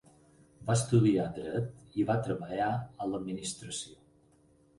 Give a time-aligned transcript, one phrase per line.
[0.69, 3.95] Va estudiar dret i va treballar a l'administració.